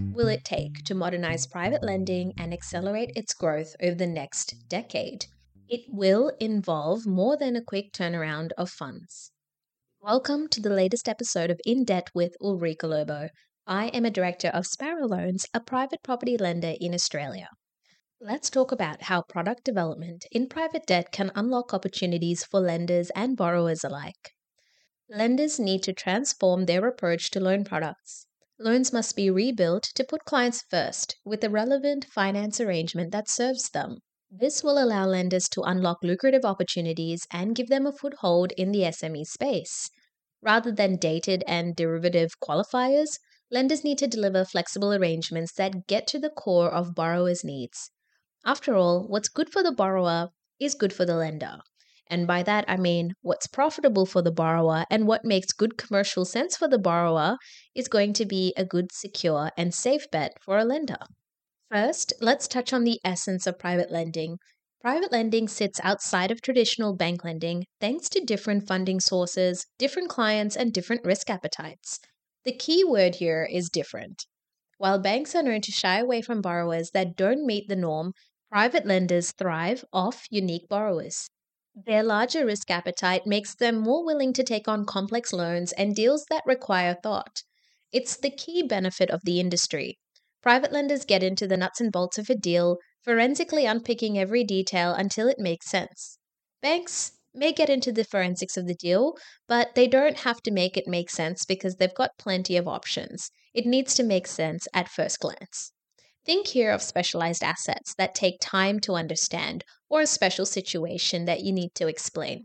[0.00, 5.26] will it take to modernize private lending and accelerate its growth over the next decade?
[5.68, 9.30] It will involve more than a quick turnaround of funds.
[10.00, 13.28] Welcome to the latest episode of In Debt with Ulrika Lobo.
[13.66, 17.48] I am a director of Sparrow Loans, a private property lender in Australia.
[18.20, 23.36] Let's talk about how product development in private debt can unlock opportunities for lenders and
[23.36, 24.32] borrowers alike.
[25.08, 28.26] Lenders need to transform their approach to loan products.
[28.64, 33.68] Loans must be rebuilt to put clients first with a relevant finance arrangement that serves
[33.68, 33.98] them.
[34.30, 38.84] This will allow lenders to unlock lucrative opportunities and give them a foothold in the
[38.84, 39.90] SME space.
[40.40, 43.18] Rather than dated and derivative qualifiers,
[43.50, 47.90] lenders need to deliver flexible arrangements that get to the core of borrowers' needs.
[48.46, 51.58] After all, what's good for the borrower is good for the lender.
[52.08, 56.24] And by that, I mean what's profitable for the borrower and what makes good commercial
[56.24, 57.38] sense for the borrower
[57.74, 60.98] is going to be a good, secure, and safe bet for a lender.
[61.70, 64.38] First, let's touch on the essence of private lending.
[64.80, 70.56] Private lending sits outside of traditional bank lending thanks to different funding sources, different clients,
[70.56, 71.98] and different risk appetites.
[72.44, 74.26] The key word here is different.
[74.78, 78.12] While banks are known to shy away from borrowers that don't meet the norm,
[78.54, 81.28] Private lenders thrive off unique borrowers.
[81.74, 86.24] Their larger risk appetite makes them more willing to take on complex loans and deals
[86.30, 87.42] that require thought.
[87.92, 89.98] It's the key benefit of the industry.
[90.40, 94.92] Private lenders get into the nuts and bolts of a deal, forensically unpicking every detail
[94.92, 96.18] until it makes sense.
[96.62, 99.16] Banks may get into the forensics of the deal,
[99.48, 103.32] but they don't have to make it make sense because they've got plenty of options.
[103.52, 105.72] It needs to make sense at first glance.
[106.24, 109.64] Think here of specialized assets that take time to understand
[109.94, 112.44] or a special situation that you need to explain.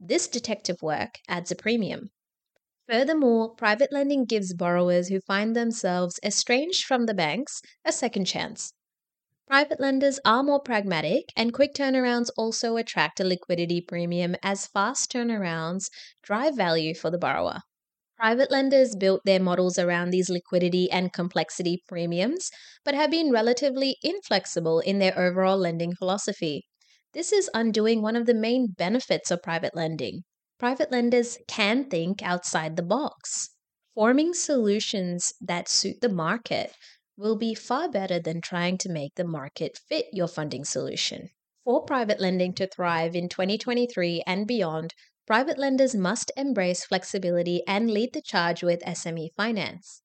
[0.00, 2.10] This detective work adds a premium.
[2.88, 8.72] Furthermore, private lending gives borrowers who find themselves estranged from the banks a second chance.
[9.46, 15.12] Private lenders are more pragmatic, and quick turnarounds also attract a liquidity premium as fast
[15.12, 15.90] turnarounds
[16.22, 17.62] drive value for the borrower.
[18.22, 22.52] Private lenders built their models around these liquidity and complexity premiums,
[22.84, 26.68] but have been relatively inflexible in their overall lending philosophy.
[27.14, 30.22] This is undoing one of the main benefits of private lending.
[30.56, 33.56] Private lenders can think outside the box.
[33.96, 36.76] Forming solutions that suit the market
[37.16, 41.30] will be far better than trying to make the market fit your funding solution.
[41.64, 44.94] For private lending to thrive in 2023 and beyond,
[45.26, 50.02] private lenders must embrace flexibility and lead the charge with SME finance.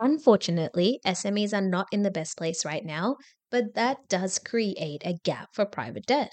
[0.00, 3.16] Unfortunately, SMEs are not in the best place right now,
[3.50, 6.32] but that does create a gap for private debt.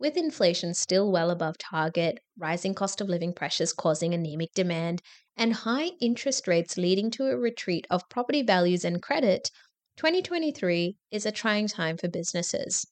[0.00, 5.00] With inflation still well above target, rising cost of living pressures causing anemic demand,
[5.36, 9.52] and high interest rates leading to a retreat of property values and credit,
[9.96, 12.84] 2023 is a trying time for businesses.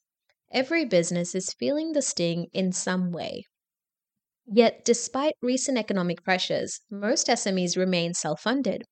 [0.51, 3.45] Every business is feeling the sting in some way.
[4.53, 8.83] Yet, despite recent economic pressures, most SMEs remain self funded.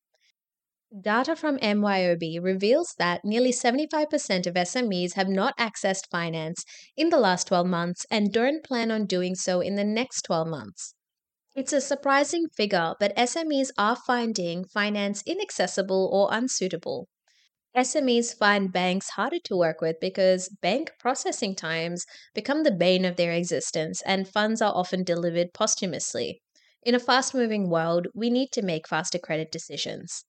[1.01, 6.63] Data from MYOB reveals that nearly 75% of SMEs have not accessed finance
[6.95, 10.47] in the last 12 months and don't plan on doing so in the next 12
[10.47, 10.95] months.
[11.55, 17.09] It's a surprising figure, but SMEs are finding finance inaccessible or unsuitable.
[17.75, 23.17] SMEs find banks harder to work with because bank processing times become the bane of
[23.17, 26.41] their existence and funds are often delivered posthumously.
[26.83, 30.23] In a fast moving world, we need to make faster credit decisions.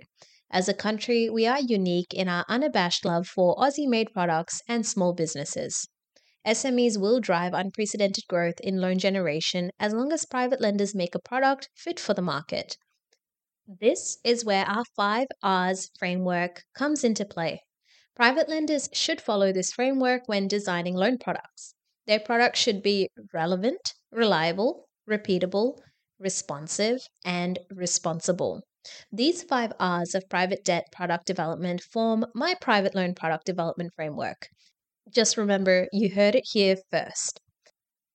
[0.50, 4.86] As a country, we are unique in our unabashed love for Aussie made products and
[4.86, 5.88] small businesses.
[6.46, 11.20] SMEs will drive unprecedented growth in loan generation as long as private lenders make a
[11.20, 12.78] product fit for the market.
[13.68, 17.64] This is where our 5 R's framework comes into play.
[18.16, 21.76] Private lenders should follow this framework when designing loan products.
[22.06, 25.80] Their product should be relevant, reliable, repeatable,
[26.20, 28.62] responsive, and responsible.
[29.12, 34.48] These five R's of private debt product development form my private loan product development framework.
[35.10, 37.42] Just remember, you heard it here first.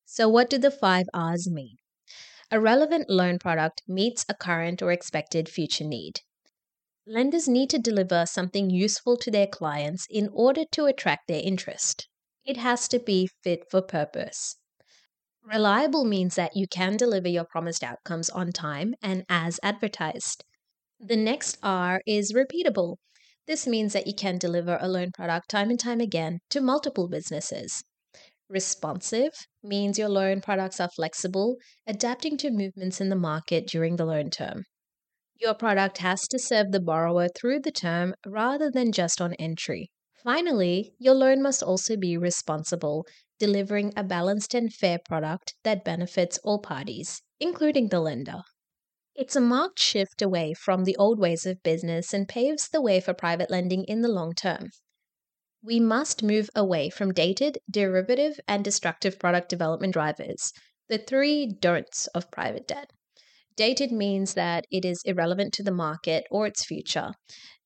[0.05, 1.77] So, what do the five R's mean?
[2.51, 6.21] A relevant loan product meets a current or expected future need.
[7.05, 12.07] Lenders need to deliver something useful to their clients in order to attract their interest.
[12.45, 14.57] It has to be fit for purpose.
[15.45, 20.45] Reliable means that you can deliver your promised outcomes on time and as advertised.
[20.99, 22.95] The next R is repeatable.
[23.45, 27.09] This means that you can deliver a loan product time and time again to multiple
[27.09, 27.83] businesses.
[28.47, 34.05] Responsive means your loan products are flexible, adapting to movements in the market during the
[34.05, 34.63] loan term.
[35.41, 39.89] Your product has to serve the borrower through the term rather than just on entry.
[40.23, 43.05] Finally, your loan must also be responsible,
[43.43, 48.41] delivering a balanced and fair product that benefits all parties, including the lender.
[49.15, 53.01] It's a marked shift away from the old ways of business and paves the way
[53.01, 54.69] for private lending in the long term.
[55.61, 60.53] We must move away from dated, derivative, and destructive product development drivers,
[60.87, 62.91] the three don'ts of private debt.
[63.55, 67.11] Dated means that it is irrelevant to the market or its future.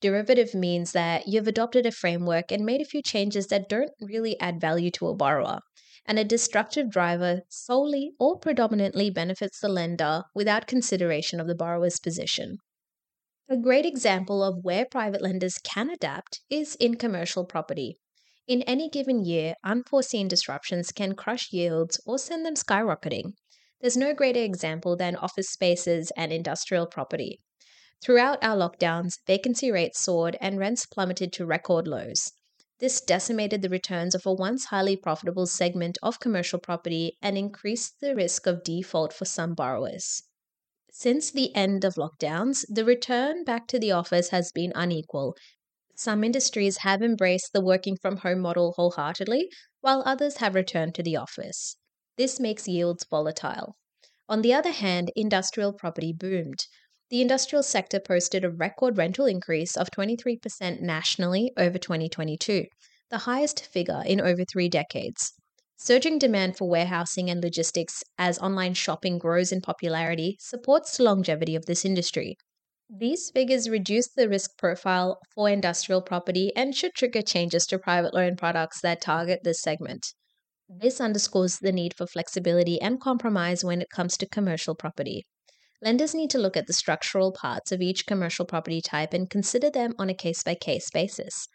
[0.02, 4.40] Derivative means that you've adopted a framework and made a few changes that don't really
[4.40, 5.60] add value to a borrower
[6.06, 12.00] and a destructive driver solely or predominantly benefits the lender without consideration of the borrower's
[12.00, 12.58] position.
[13.50, 17.98] A great example of where private lenders can adapt is in commercial property.
[18.48, 23.34] In any given year, unforeseen disruptions can crush yields or send them skyrocketing.
[23.80, 27.42] There's no greater example than office spaces and industrial property.
[28.04, 32.32] Throughout our lockdowns, vacancy rates soared and rents plummeted to record lows.
[32.80, 38.00] This decimated the returns of a once highly profitable segment of commercial property and increased
[38.00, 40.22] the risk of default for some borrowers.
[40.92, 45.36] Since the end of lockdowns, the return back to the office has been unequal.
[45.96, 49.50] Some industries have embraced the working from home model wholeheartedly,
[49.82, 51.78] while others have returned to the office.
[52.18, 53.78] This makes yields volatile.
[54.28, 56.66] On the other hand, industrial property boomed.
[57.10, 62.66] The industrial sector posted a record rental increase of 23% nationally over 2022,
[63.10, 65.32] the highest figure in over three decades.
[65.78, 71.56] Surging demand for warehousing and logistics as online shopping grows in popularity supports the longevity
[71.56, 72.36] of this industry.
[72.90, 78.14] These figures reduce the risk profile for industrial property and should trigger changes to private
[78.14, 80.14] loan products that target this segment.
[80.70, 85.26] This underscores the need for flexibility and compromise when it comes to commercial property.
[85.82, 89.70] Lenders need to look at the structural parts of each commercial property type and consider
[89.70, 91.48] them on a case by case basis.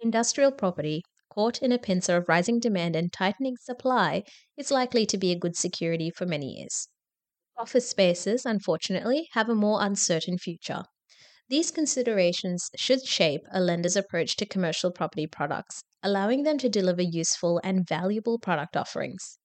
[0.00, 4.22] Industrial property, caught in a pincer of rising demand and tightening supply,
[4.56, 6.88] is likely to be a good security for many years.
[7.56, 10.84] Office spaces, unfortunately, have a more uncertain future.
[11.48, 17.02] These considerations should shape a lender's approach to commercial property products, allowing them to deliver
[17.02, 19.38] useful and valuable product offerings.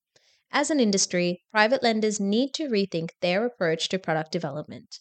[0.52, 5.00] As an industry, private lenders need to rethink their approach to product development.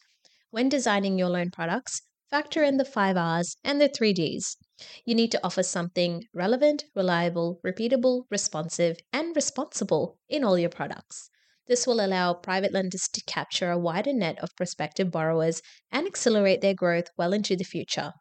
[0.50, 4.56] When designing your loan products, factor in the 5 R's and the 3 Ds.
[5.04, 11.28] You need to offer something relevant, reliable, repeatable, responsive, and responsible in all your products.
[11.68, 16.62] This will allow private lenders to capture a wider net of prospective borrowers and accelerate
[16.62, 18.12] their growth well into the future.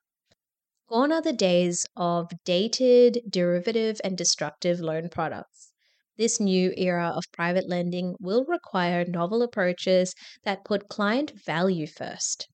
[0.92, 5.72] Gone are the days of dated, derivative, and destructive loan products.
[6.18, 12.50] This new era of private lending will require novel approaches that put client value first.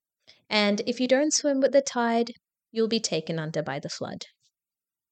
[0.52, 2.32] And if you don't swim with the tide,
[2.72, 4.26] you'll be taken under by the flood.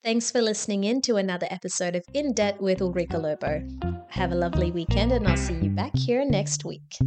[0.03, 3.67] Thanks for listening in to another episode of In Debt with Ulrika Lobo.
[4.09, 6.99] Have a lovely weekend, and I'll see you back here next week.